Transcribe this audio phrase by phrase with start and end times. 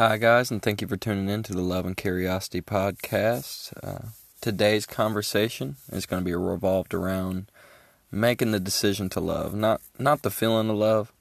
[0.00, 3.70] Hi, guys, and thank you for tuning in to the Love and Curiosity podcast.
[3.84, 4.06] Uh,
[4.40, 7.50] today's conversation is going to be revolved around
[8.10, 11.12] making the decision to love, not not the feeling of love,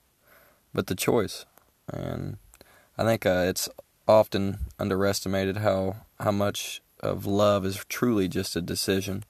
[0.73, 1.45] but the choice.
[1.91, 2.37] And
[2.97, 3.67] I think uh, it's
[4.07, 9.25] often underestimated how how much of love is truly just a decision.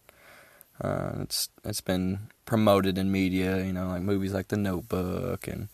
[0.80, 5.70] Uh, it's it's been promoted in media, you know, like movies like The Notebook, and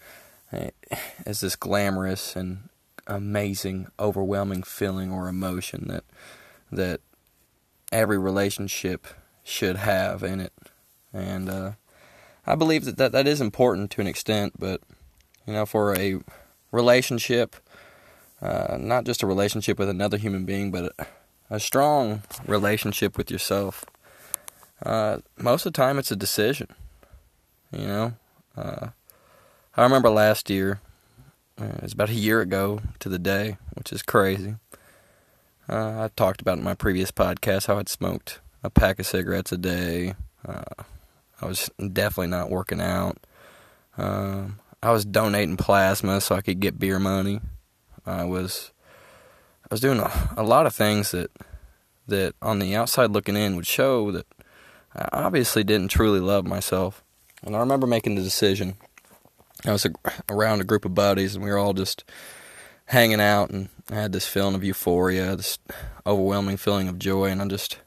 [0.54, 0.70] eh,
[1.26, 2.70] it's this glamorous and
[3.08, 6.04] amazing, overwhelming feeling or emotion that
[6.72, 7.02] that
[7.92, 9.08] every relationship
[9.44, 10.54] should have in it.
[11.14, 11.72] And uh,
[12.46, 14.82] I believe that, that that is important to an extent, but
[15.46, 16.20] you know, for a
[16.72, 17.56] relationship,
[18.42, 21.08] uh, not just a relationship with another human being, but a,
[21.52, 23.86] a strong relationship with yourself.
[24.84, 26.68] Uh, most of the time, it's a decision.
[27.72, 28.14] You know,
[28.58, 28.88] uh,
[29.78, 30.82] I remember last year
[31.60, 34.56] uh, it was about a year ago to the day, which is crazy.
[35.68, 39.52] Uh, I talked about in my previous podcast how I'd smoked a pack of cigarettes
[39.52, 40.16] a day.
[40.48, 40.84] Uh,
[41.42, 43.18] I was definitely not working out.
[43.98, 47.40] Um, I was donating plasma so I could get beer money.
[48.06, 48.72] I was
[49.64, 51.32] I was doing a, a lot of things that
[52.08, 54.28] that on the outside looking in would show that
[54.96, 57.04] I obviously didn't truly love myself.
[57.44, 58.76] And I remember making the decision
[59.64, 59.88] I was
[60.30, 62.04] around a group of buddies, and we were all just
[62.88, 65.58] hanging out, and I had this feeling of euphoria, this
[66.06, 67.80] overwhelming feeling of joy, and I just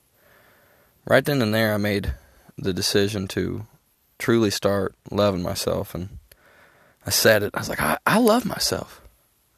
[1.05, 2.15] right then and there I made
[2.57, 3.67] the decision to
[4.19, 6.19] truly start loving myself, and
[7.07, 7.51] I said it.
[7.55, 9.03] I was like, I, I love myself,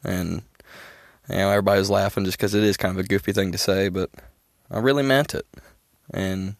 [0.03, 0.43] and
[1.29, 3.57] you know everybody was laughing just because it is kind of a goofy thing to
[3.57, 4.11] say, but
[4.69, 5.47] I really meant it,
[6.13, 6.55] and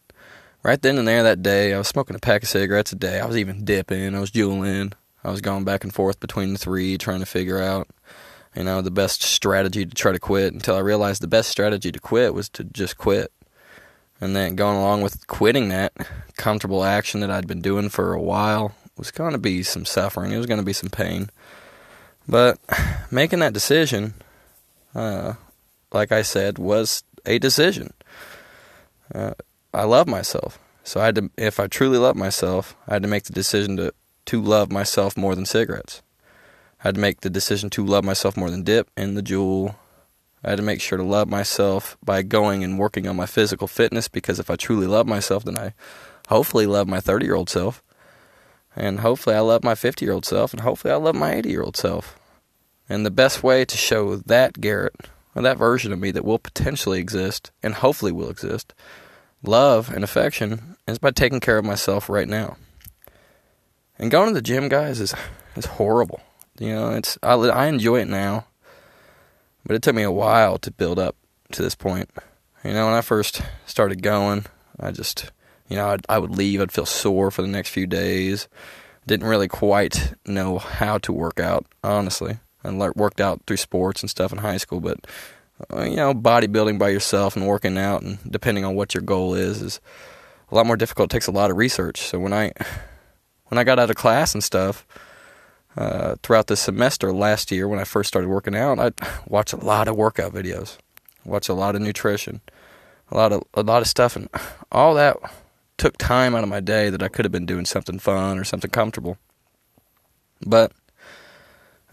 [0.64, 3.20] right then and there that day, I was smoking a pack of cigarettes a day.
[3.20, 4.94] I was even dipping, I was juuling.
[5.24, 7.88] I was going back and forth between the three, trying to figure out,
[8.54, 11.92] you know, the best strategy to try to quit until I realized the best strategy
[11.92, 13.32] to quit was to just quit.
[14.20, 15.92] And then going along with quitting that
[16.36, 20.32] comfortable action that I'd been doing for a while was going to be some suffering.
[20.32, 21.30] It was going to be some pain.
[22.28, 22.58] But
[23.10, 24.14] making that decision,
[24.94, 25.34] uh,
[25.92, 27.94] like I said, was a decision.
[29.12, 29.34] Uh,
[29.74, 30.58] I love myself.
[30.84, 33.76] So I had to, if I truly love myself, I had to make the decision
[33.78, 33.92] to
[34.26, 36.02] to love myself more than cigarettes.
[36.80, 39.76] I had to make the decision to love myself more than dip and the Juul.
[40.44, 43.68] I had to make sure to love myself by going and working on my physical
[43.68, 45.74] fitness because if I truly love myself, then I
[46.28, 47.82] hopefully love my 30 year old self.
[48.74, 50.52] And hopefully I love my 50 year old self.
[50.52, 52.18] And hopefully I love my 80 year old self.
[52.88, 54.94] And the best way to show that Garrett,
[55.34, 58.74] or that version of me that will potentially exist and hopefully will exist,
[59.42, 62.56] love and affection, is by taking care of myself right now.
[64.02, 65.14] And going to the gym, guys, is
[65.54, 66.20] is horrible.
[66.58, 68.46] You know, it's I, I enjoy it now,
[69.64, 71.14] but it took me a while to build up
[71.52, 72.10] to this point.
[72.64, 74.46] You know, when I first started going,
[74.80, 75.30] I just,
[75.68, 76.60] you know, I'd, I would leave.
[76.60, 78.48] I'd feel sore for the next few days.
[79.06, 82.40] Didn't really quite know how to work out, honestly.
[82.64, 85.06] I worked out through sports and stuff in high school, but
[85.72, 89.34] uh, you know, bodybuilding by yourself and working out, and depending on what your goal
[89.34, 89.80] is, is
[90.50, 91.12] a lot more difficult.
[91.12, 92.00] It takes a lot of research.
[92.00, 92.50] So when I
[93.52, 94.86] when I got out of class and stuff
[95.76, 98.92] uh, throughout the semester last year when I first started working out, I
[99.28, 100.78] watched a lot of workout videos,
[101.26, 102.40] watched a lot of nutrition,
[103.10, 104.30] a lot of a lot of stuff, and
[104.72, 105.18] all that
[105.76, 108.44] took time out of my day that I could have been doing something fun or
[108.44, 109.18] something comfortable.
[110.46, 110.72] But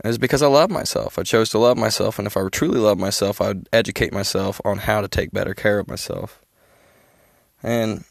[0.01, 1.19] it was because I love myself.
[1.19, 4.77] I chose to love myself, and if I truly love myself, I'd educate myself on
[4.77, 6.39] how to take better care of myself.
[7.61, 8.05] And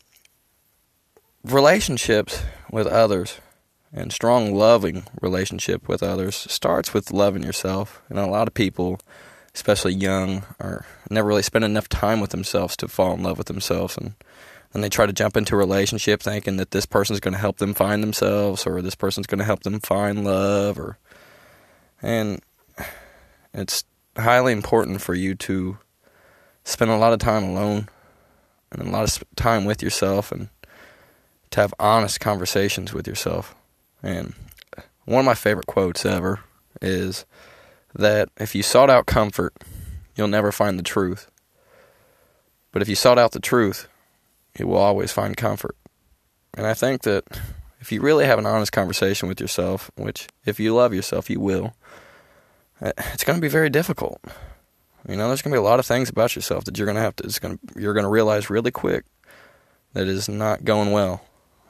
[1.42, 3.40] relationships with others.
[3.92, 8.02] And strong loving relationship with others starts with loving yourself.
[8.10, 9.00] And a lot of people
[9.54, 13.46] especially young are never really spend enough time with themselves to fall in love with
[13.46, 13.96] themselves.
[13.96, 14.14] And
[14.74, 17.58] and they try to jump into a relationship thinking that this person's going to help
[17.58, 20.98] them find themselves or this person's going to help them find love or
[22.02, 22.40] and
[23.54, 23.84] it's
[24.16, 25.78] highly important for you to
[26.64, 27.88] spend a lot of time alone
[28.70, 30.48] and a lot of time with yourself and
[31.50, 33.54] to have honest conversations with yourself.
[34.02, 34.34] And
[35.04, 36.40] one of my favorite quotes ever
[36.80, 37.24] is
[37.94, 39.54] that if you sought out comfort,
[40.14, 41.30] you'll never find the truth.
[42.72, 43.88] But if you sought out the truth,
[44.58, 45.76] you will always find comfort.
[46.54, 47.24] And I think that
[47.80, 51.40] if you really have an honest conversation with yourself, which if you love yourself, you
[51.40, 51.74] will,
[52.80, 54.20] eh, it's going to be very difficult.
[55.08, 56.96] You know, there's going to be a lot of things about yourself that you're going
[56.96, 59.04] to have to, it's going to, you're going to realize really quick
[59.94, 61.22] that is not going well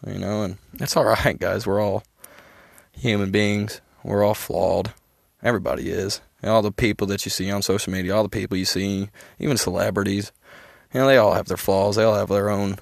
[0.07, 1.67] you know, and it's all right, guys.
[1.67, 2.05] We're all
[2.93, 3.81] human beings.
[4.03, 4.93] We're all flawed.
[5.43, 6.21] Everybody is.
[6.43, 9.09] And all the people that you see on social media, all the people you see,
[9.39, 10.33] even celebrities,
[10.93, 11.97] you know, they all have their flaws.
[11.97, 12.79] They all have their own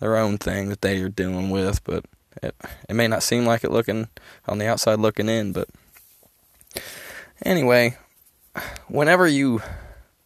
[0.00, 2.04] their own thing that they are dealing with, but
[2.42, 2.54] it,
[2.88, 4.08] it may not seem like it looking
[4.46, 5.68] on the outside looking in, but
[7.42, 7.96] anyway,
[8.88, 9.62] whenever you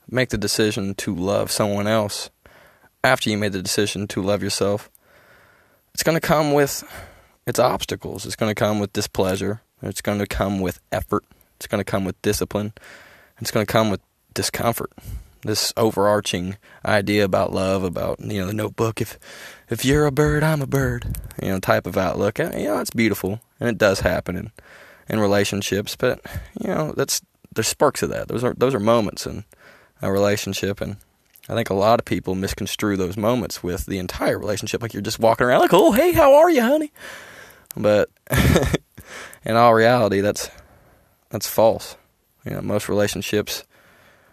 [0.09, 2.31] make the decision to love someone else
[3.05, 4.91] after you made the decision to love yourself,
[6.01, 6.83] it's going to come with
[7.47, 8.25] its obstacles.
[8.25, 9.61] It's going to come with displeasure.
[9.83, 11.25] It's going to come with effort.
[11.57, 12.73] It's going to come with discipline.
[13.39, 14.01] It's going to come with
[14.33, 14.91] discomfort.
[15.43, 16.57] This overarching
[16.87, 19.03] idea about love, about you know the Notebook.
[19.03, 19.19] If
[19.69, 21.19] if you're a bird, I'm a bird.
[21.43, 22.39] You know, type of outlook.
[22.39, 24.53] You know, it's beautiful, and it does happen in
[25.11, 25.97] in relationships.
[25.97, 26.25] But
[26.59, 27.21] you know, that's
[27.55, 28.29] there's sparks of that.
[28.29, 29.45] Those are those are moments in
[30.01, 30.97] a relationship, and
[31.51, 34.81] I think a lot of people misconstrue those moments with the entire relationship.
[34.81, 36.93] Like you're just walking around like, oh, hey, how are you, honey?
[37.77, 38.09] But
[39.45, 40.49] in all reality, that's
[41.31, 41.97] that's false.
[42.45, 43.65] You know, most relationships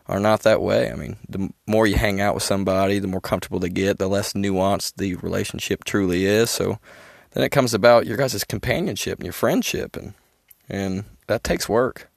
[0.05, 0.91] are not that way.
[0.91, 4.07] I mean, the more you hang out with somebody, the more comfortable they get, the
[4.07, 6.51] less nuanced the relationship truly is.
[6.51, 6.77] So
[7.31, 10.13] then it comes about your guys' companionship and your friendship, and
[10.69, 12.11] and that takes work,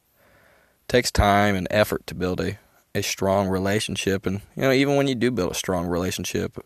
[0.83, 2.59] it takes time and effort to build a
[2.95, 4.27] a strong relationship.
[4.27, 6.59] And you know, even when you do build a strong relationship,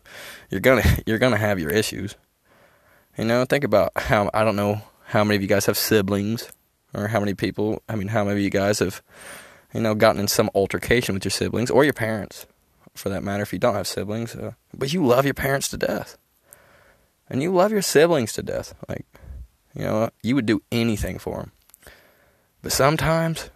[0.49, 2.15] you're gonna you're gonna have your issues.
[3.17, 6.51] You know, think about how I don't know how many of you guys have siblings,
[6.93, 7.81] or how many people.
[7.87, 9.01] I mean, how many of you guys have
[9.75, 12.47] you know, gotten in some altercation with your siblings or your parents,
[12.93, 14.33] for that matter, if you don't have siblings.
[14.33, 16.17] Uh, but you love your parents to death.
[17.29, 18.73] And you love your siblings to death.
[18.87, 19.05] Like,
[19.73, 21.51] you know, you would do anything for them.
[22.61, 23.49] But sometimes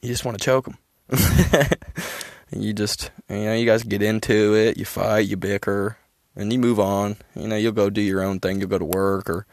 [0.00, 0.78] you just want to choke them.
[2.50, 5.96] you just, you know, you guys get into it, you fight, you bicker,
[6.36, 7.16] and you move on.
[7.34, 9.46] You know, you'll go do your own thing, you'll go to work or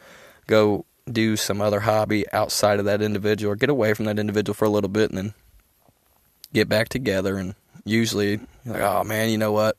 [0.46, 4.54] go do some other hobby outside of that individual or get away from that individual
[4.54, 5.34] for a little bit and then
[6.52, 9.76] get back together and usually like, oh man, you know what?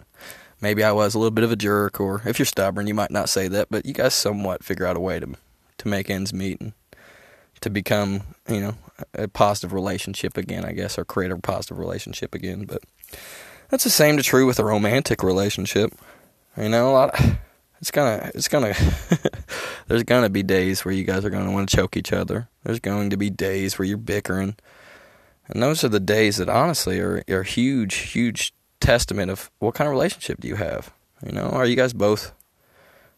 [0.61, 3.11] Maybe I was a little bit of a jerk, or if you're stubborn, you might
[3.11, 5.35] not say that, but you guys somewhat figure out a way to
[5.77, 6.73] to make ends meet and
[7.61, 8.75] to become, you know,
[9.13, 12.65] a positive relationship again, I guess, or create a positive relationship again.
[12.65, 12.83] But
[13.69, 15.93] that's the same to true with a romantic relationship.
[16.57, 16.95] You know.
[16.95, 17.37] Of,
[17.79, 18.73] it's gonna, it's gonna.
[19.87, 22.49] there's gonna be days where you guys are gonna want to choke each other.
[22.63, 24.55] There's going to be days where you're bickering.
[25.47, 29.87] And those are the days that honestly are are huge, huge testament of what kind
[29.87, 30.91] of relationship do you have?
[31.25, 32.33] You know, are you guys both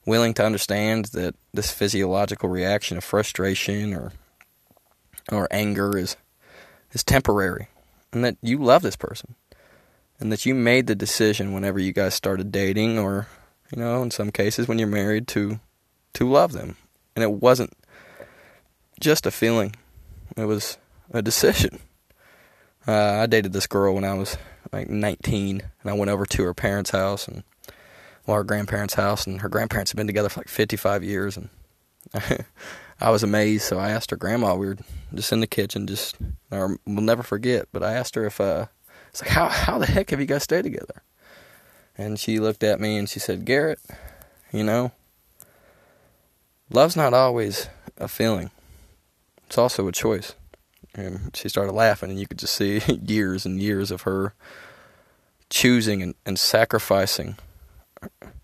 [0.06, 4.14] willing to understand that this physiological reaction of frustration or
[5.32, 6.18] or anger is
[6.92, 7.68] is temporary
[8.12, 9.36] and that you love this person
[10.20, 13.28] and that you made the decision whenever you guys started dating or
[13.74, 15.60] you know in some cases when you're married to
[16.14, 16.78] to love them.
[17.16, 17.74] And it wasn't
[19.00, 19.76] just a feeling.
[20.38, 20.78] It was
[21.12, 21.80] a decision.
[22.88, 24.38] Uh, I dated this girl when I was
[24.72, 27.44] like 19, and I went over to her parents' house and
[28.26, 31.50] well, her grandparents' house, and her grandparents had been together for like 55 years, and
[33.02, 33.64] I was amazed.
[33.64, 34.56] So I asked her grandma.
[34.56, 34.78] We were
[35.14, 36.16] just in the kitchen, just
[36.52, 37.68] or we'll never forget.
[37.74, 38.68] But I asked her if uh,
[39.10, 41.04] it's like how how the heck have you guys stayed together?
[41.98, 43.80] And she looked at me and she said, Garrett,
[44.52, 44.92] you know,
[46.70, 47.68] love's not always
[47.98, 48.50] a feeling.
[49.48, 50.34] It's also a choice.
[50.94, 54.34] And she started laughing, and you could just see years and years of her
[55.50, 57.38] choosing and, and sacrificing,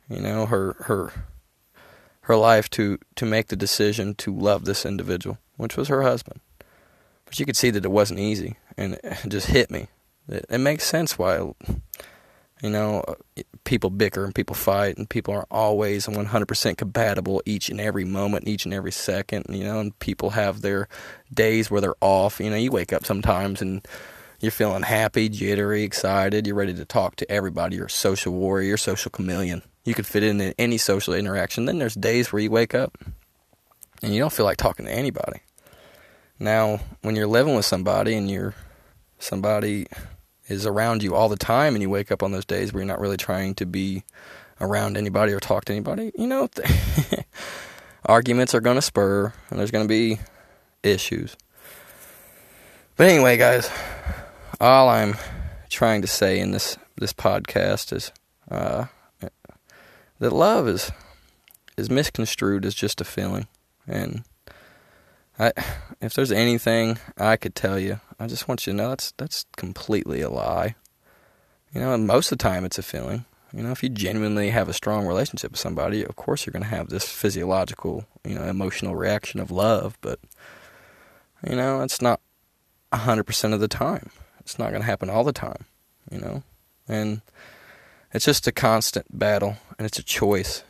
[0.09, 1.13] you know, her her
[2.27, 6.41] her life to to make the decision to love this individual, which was her husband.
[7.25, 9.87] But you could see that it wasn't easy, and it just hit me.
[10.27, 11.53] It, it makes sense why
[12.61, 13.03] you know,
[13.63, 18.47] people bicker and people fight, and people aren't always 100% compatible each and every moment,
[18.47, 19.45] each and every second.
[19.49, 20.89] You know, and people have their
[21.33, 22.39] days where they're off.
[22.39, 23.87] You know, you wake up sometimes and
[24.41, 26.45] you're feeling happy, jittery, excited.
[26.45, 27.77] You're ready to talk to everybody.
[27.77, 29.61] You're a social warrior, social chameleon.
[29.87, 31.63] You can fit in any social interaction.
[31.63, 32.97] Then there's days where you wake up
[34.03, 35.39] and you don't feel like talking to anybody.
[36.37, 38.53] Now, when you're living with somebody and you're
[39.17, 39.87] somebody
[40.49, 42.87] is around you all the time and you wake up on those days where you're
[42.87, 44.03] not really trying to be
[44.59, 46.49] around anybody or talk to anybody, you know,
[48.05, 50.19] arguments are going to spur and there's going to be
[50.83, 51.37] issues.
[52.97, 53.71] But anyway, guys,
[54.59, 55.15] all I'm
[55.69, 58.11] trying to say in this this podcast is
[58.51, 58.87] uh,
[60.19, 60.91] that love is
[61.77, 63.47] is misconstrued as just a feeling,
[63.87, 64.23] and
[65.39, 65.53] I,
[66.01, 69.45] if there's anything I could tell you, I just want you to know that's that's
[69.55, 70.75] completely a lie.
[71.73, 73.25] You know, and most of the time it's a feeling.
[73.53, 76.63] You know, if you genuinely have a strong relationship with somebody, of course you're going
[76.63, 80.19] to have this physiological, you know, emotional reaction of love, but
[81.47, 82.19] you know, it's not
[82.91, 84.09] 100% of the time.
[84.39, 85.65] It's not going to happen all the time,
[86.11, 86.43] you know?
[86.87, 87.21] And
[88.13, 90.63] it's just a constant battle and it's a choice.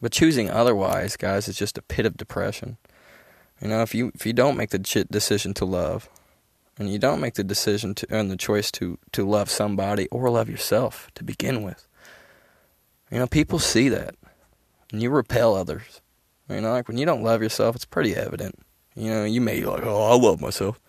[0.00, 2.76] But choosing otherwise, guys, is just a pit of depression.
[3.60, 6.08] You know, if you if you don't make the decision to love,
[6.78, 10.30] and you don't make the decision to and the choice to to love somebody or
[10.30, 11.88] love yourself to begin with,
[13.10, 14.14] you know, people see that,
[14.92, 16.00] and you repel others.
[16.48, 18.58] You know, like when you don't love yourself, it's pretty evident.
[18.94, 20.80] You know, you may be like, "Oh, I love myself,"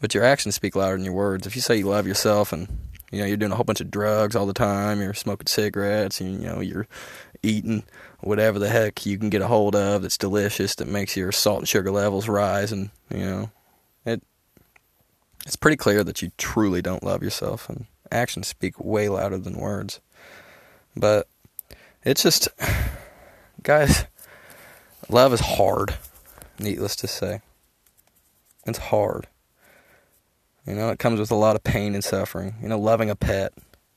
[0.00, 1.46] but your actions speak louder than your words.
[1.46, 2.68] If you say you love yourself and
[3.14, 6.20] you know you're doing a whole bunch of drugs all the time, you're smoking cigarettes,
[6.20, 6.86] and you know you're
[7.42, 7.84] eating
[8.20, 11.58] whatever the heck you can get a hold of that's delicious that makes your salt
[11.58, 13.50] and sugar levels rise and you know
[14.06, 14.22] it
[15.44, 19.58] it's pretty clear that you truly don't love yourself and actions speak way louder than
[19.58, 20.00] words.
[20.96, 21.28] But
[22.02, 22.48] it's just
[23.62, 24.06] guys
[25.08, 25.96] love is hard
[26.58, 27.40] needless to say.
[28.66, 29.26] It's hard
[30.66, 33.16] you know it comes with a lot of pain and suffering you know loving a
[33.16, 33.52] pet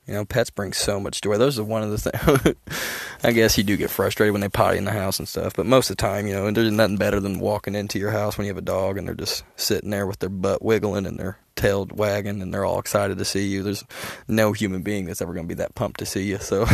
[0.08, 1.36] you know, pets bring so much joy.
[1.36, 2.56] Those are one of the things.
[3.24, 5.66] I guess you do get frustrated when they potty in the house and stuff, but
[5.66, 8.46] most of the time, you know, there's nothing better than walking into your house when
[8.46, 11.38] you have a dog and they're just sitting there with their butt wiggling and their
[11.56, 13.62] tail wagging and they're all excited to see you.
[13.62, 13.84] There's
[14.26, 16.38] no human being that's ever going to be that pumped to see you.
[16.38, 16.64] So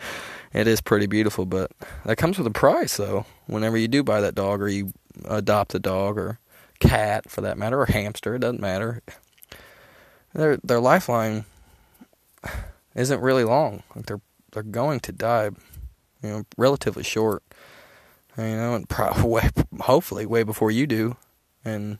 [0.52, 1.72] it is pretty beautiful, but
[2.04, 3.26] that comes with a price, though.
[3.46, 4.92] Whenever you do buy that dog or you
[5.24, 6.38] adopt a dog or
[6.78, 9.02] cat, for that matter, or hamster, it doesn't matter.
[10.36, 11.46] Their their lifeline
[12.94, 13.82] isn't really long.
[13.94, 14.20] Like they're
[14.52, 15.50] they're going to die,
[16.22, 17.42] you know, relatively short.
[18.36, 19.48] You know, and probably
[19.80, 21.16] hopefully way before you do,
[21.64, 21.98] and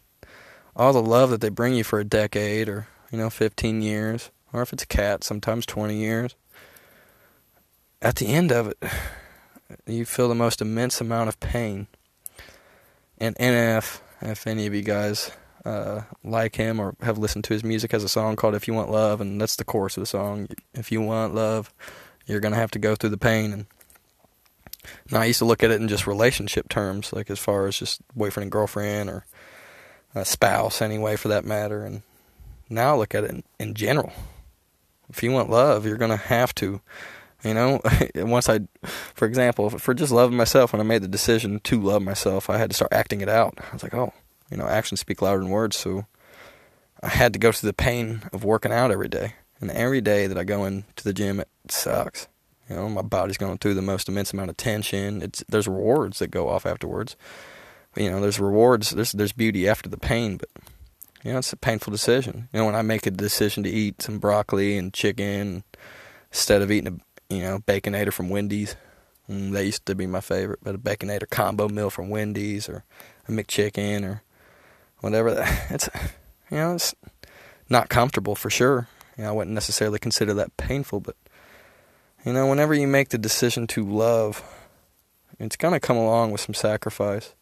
[0.76, 4.30] all the love that they bring you for a decade or you know 15 years,
[4.52, 6.34] or if it's a cat, sometimes 20 years.
[8.02, 8.78] At the end of it,
[9.86, 11.86] you feel the most immense amount of pain.
[13.16, 15.30] And NF, if any of you guys
[15.66, 18.74] uh, like him or have listened to his music has a song called "If You
[18.74, 20.48] Want Love," and that's the chorus of the song.
[20.72, 21.74] If you want love,
[22.26, 23.52] you're gonna have to go through the pain.
[23.52, 23.66] And
[25.10, 27.76] now I used to look at it in just relationship terms, like as far as
[27.76, 29.26] just boyfriend and girlfriend or
[30.14, 31.84] a spouse, anyway, for that matter.
[31.84, 32.02] And
[32.70, 34.12] now I look at it in, in general.
[35.10, 36.80] If you want love, you're gonna have to.
[37.42, 37.80] You know,
[38.14, 38.60] once I,
[39.14, 42.58] for example, for just loving myself, when I made the decision to love myself, I
[42.58, 43.58] had to start acting it out.
[43.60, 44.12] I was like, oh,
[44.50, 45.76] you know, actions speak louder than words.
[45.76, 46.06] So
[47.02, 49.34] I had to go through the pain of working out every day.
[49.60, 52.28] And every day that I go into the gym, it sucks.
[52.68, 55.22] You know, my body's going through the most immense amount of tension.
[55.22, 57.16] It's there's rewards that go off afterwards.
[57.96, 58.90] You know, there's rewards.
[58.90, 60.48] There's there's beauty after the pain, but
[61.22, 62.48] you know, it's a painful decision.
[62.52, 65.64] You know, when I make a decision to eat some broccoli and chicken
[66.30, 68.76] instead of eating a you know baconator from Wendy's,
[69.30, 70.58] mm, they used to be my favorite.
[70.62, 72.84] But a baconator combo meal from Wendy's or
[73.28, 74.22] a McChicken or
[75.00, 75.34] whatever.
[75.34, 75.88] That it's
[76.50, 76.94] you know it's
[77.68, 78.88] not comfortable for sure.
[79.16, 81.16] You know, I wouldn't necessarily consider that painful, but
[82.24, 84.42] you know, whenever you make the decision to love,
[85.38, 87.34] it's gonna come along with some sacrifice.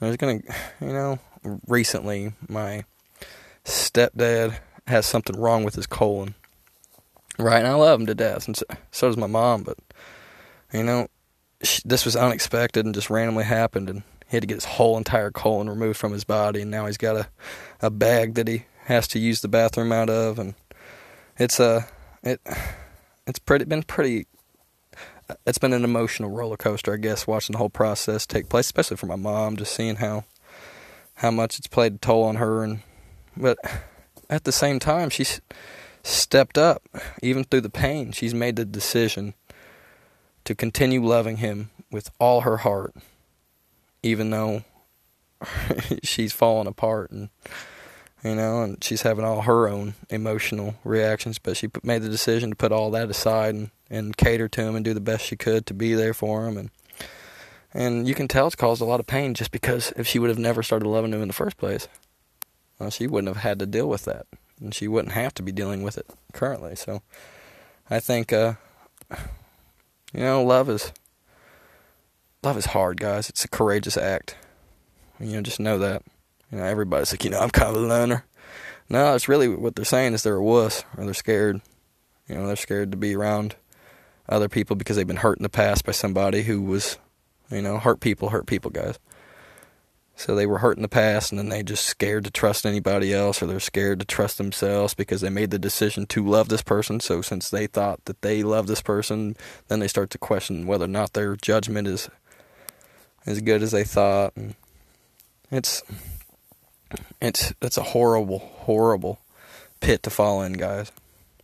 [0.00, 0.40] There's gonna,
[0.80, 1.18] you know,
[1.66, 2.84] recently my
[3.64, 6.34] stepdad has something wrong with his colon.
[7.38, 9.62] Right, and I love him to death, and so, so does my mom.
[9.62, 9.78] But
[10.72, 11.06] you know,
[11.62, 14.96] she, this was unexpected and just randomly happened, and he had to get his whole
[14.98, 17.28] entire colon removed from his body, and now he's got a
[17.80, 20.54] a bag that he has to use the bathroom out of, and
[21.38, 21.82] it's a uh,
[22.22, 22.40] it
[23.26, 24.26] it's pretty been pretty.
[25.46, 28.96] It's been an emotional roller coaster, I guess, watching the whole process take place, especially
[28.96, 30.24] for my mom, just seeing how
[31.16, 32.80] how much it's played a toll on her, and
[33.36, 33.58] but
[34.30, 35.40] at the same time, she's
[36.02, 36.82] stepped up,
[37.22, 38.12] even through the pain.
[38.12, 39.34] She's made the decision
[40.44, 42.94] to continue loving him with all her heart
[44.02, 44.64] even though
[46.02, 47.30] she's falling apart and
[48.24, 52.50] you know, and she's having all her own emotional reactions, but she made the decision
[52.50, 55.36] to put all that aside and, and cater to him and do the best she
[55.36, 56.70] could to be there for him and
[57.74, 60.30] and you can tell it's caused a lot of pain just because if she would
[60.30, 61.86] have never started loving him in the first place,
[62.78, 64.26] well, she wouldn't have had to deal with that,
[64.60, 66.74] and she wouldn't have to be dealing with it currently.
[66.74, 67.02] So,
[67.90, 68.54] I think, uh,
[70.14, 70.92] you know, love is
[72.42, 73.28] love is hard, guys.
[73.28, 74.36] It's a courageous act.
[75.20, 76.02] You know, just know that.
[76.50, 78.24] You know, everybody's like, you know, I'm kind of a loner.
[78.88, 81.60] No, it's really what they're saying is they're a wuss or they're scared.
[82.28, 83.56] You know, they're scared to be around
[84.28, 86.98] other people because they've been hurt in the past by somebody who was,
[87.50, 88.98] you know, hurt people, hurt people, guys.
[90.16, 93.14] So they were hurt in the past and then they just scared to trust anybody
[93.14, 96.62] else or they're scared to trust themselves because they made the decision to love this
[96.62, 96.98] person.
[96.98, 99.36] So since they thought that they love this person,
[99.68, 102.10] then they start to question whether or not their judgment is
[103.28, 104.32] as good as they thought.
[104.36, 104.54] And
[105.50, 105.82] it's
[107.20, 109.20] it's it's a horrible, horrible
[109.80, 110.90] pit to fall in, guys.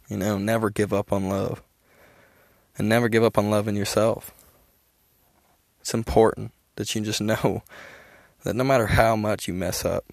[0.08, 1.62] You know, never give up on love.
[2.76, 4.32] And never give up on loving yourself.
[5.80, 7.62] It's important that you just know
[8.42, 10.04] that no matter how much you mess up,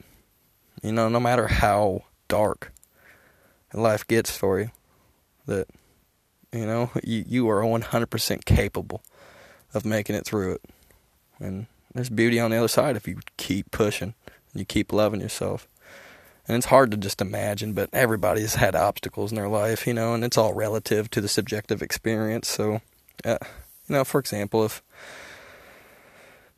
[0.84, 2.72] you know, no matter how dark
[3.74, 4.72] life gets for you,
[5.48, 5.68] that,
[6.52, 9.02] you know, you, you are 100% capable
[9.74, 10.62] of making it through it.
[11.42, 15.22] And there's beauty on the other side if you keep pushing and you keep loving
[15.22, 15.68] yourself.
[16.48, 20.14] And it's hard to just imagine, but everybody's had obstacles in their life, you know,
[20.14, 22.48] and it's all relative to the subjective experience.
[22.48, 22.82] So,
[23.24, 23.38] uh,
[23.88, 24.82] you know, for example, if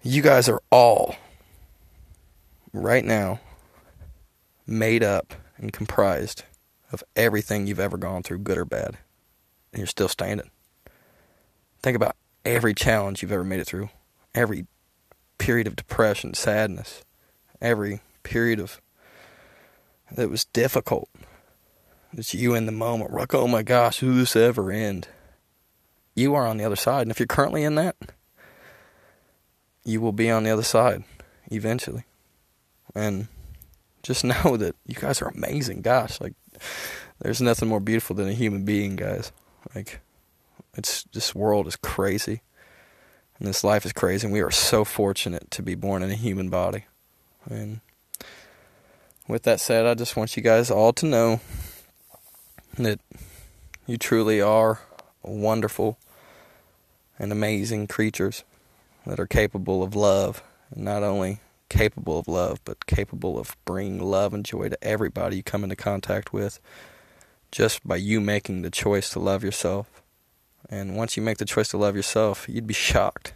[0.01, 1.15] you guys are all
[2.71, 3.39] right now
[4.65, 6.43] made up and comprised
[6.91, 8.97] of everything you've ever gone through, good or bad,
[9.71, 10.49] and you're still standing.
[11.81, 13.89] Think about every challenge you've ever made it through,
[14.33, 14.65] every
[15.43, 17.03] period of depression, sadness,
[17.61, 18.79] every period of
[20.09, 21.09] that was difficult.
[22.13, 25.09] It's you in the moment, like, oh my gosh, who this ever end?
[26.15, 27.97] You are on the other side, and if you're currently in that,
[29.83, 31.03] you will be on the other side
[31.51, 32.05] eventually.
[32.95, 33.27] And
[34.01, 35.81] just know that you guys are amazing.
[35.81, 36.35] Gosh, like
[37.19, 39.33] there's nothing more beautiful than a human being, guys.
[39.75, 39.99] Like
[40.77, 42.43] it's this world is crazy.
[43.43, 46.15] And this life is crazy and we are so fortunate to be born in a
[46.15, 46.85] human body.
[47.49, 47.81] And
[49.27, 51.41] with that said, I just want you guys all to know
[52.77, 53.01] that
[53.85, 54.79] you truly are
[55.23, 55.97] wonderful
[57.19, 58.45] and amazing creatures
[59.05, 60.41] that are capable of love,
[60.73, 65.35] and not only capable of love, but capable of bringing love and joy to everybody
[65.35, 66.61] you come into contact with
[67.51, 70.02] just by you making the choice to love yourself.
[70.69, 73.33] And once you make the choice to love yourself, you'd be shocked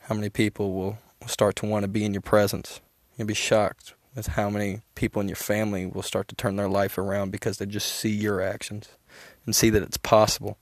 [0.00, 2.80] how many people will start to want to be in your presence.
[3.16, 6.68] You'll be shocked with how many people in your family will start to turn their
[6.68, 8.88] life around because they just see your actions
[9.46, 10.58] and see that it's possible.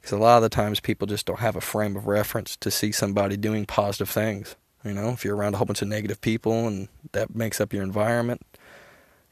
[0.00, 2.70] Because a lot of the times people just don't have a frame of reference to
[2.70, 4.54] see somebody doing positive things.
[4.84, 7.72] You know, if you're around a whole bunch of negative people and that makes up
[7.72, 8.42] your environment,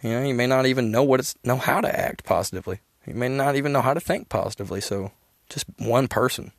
[0.03, 2.81] you know, you may not even know what it's know how to act positively.
[3.07, 4.81] You may not even know how to think positively.
[4.81, 5.13] So,
[5.49, 6.53] just one person.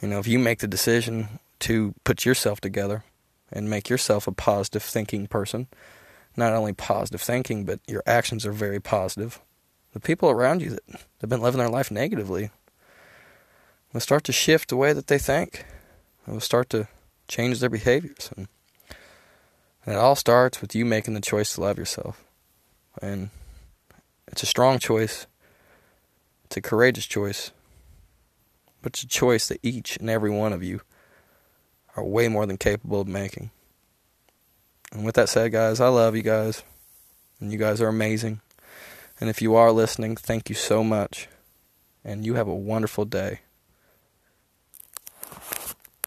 [0.00, 3.04] You know, if you make the decision to put yourself together
[3.50, 5.66] and make yourself a positive thinking person,
[6.36, 9.40] not only positive thinking, but your actions are very positive.
[9.92, 10.82] The people around you that
[11.20, 12.50] have been living their life negatively
[13.92, 15.64] will start to shift the way that they think.
[16.26, 16.88] They will start to
[17.26, 18.30] change their behaviors.
[18.36, 18.48] And
[19.86, 22.22] it all starts with you making the choice to love yourself.
[23.00, 23.30] And
[24.26, 25.26] it's a strong choice,
[26.44, 27.50] it's a courageous choice,
[28.82, 30.80] but it's a choice that each and every one of you
[31.96, 33.50] are way more than capable of making.
[34.92, 36.62] And with that said, guys, I love you guys.
[37.40, 38.40] And you guys are amazing.
[39.20, 41.28] And if you are listening, thank you so much.
[42.04, 43.40] And you have a wonderful day.